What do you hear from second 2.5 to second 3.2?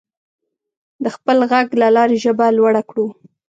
لوړه کړو.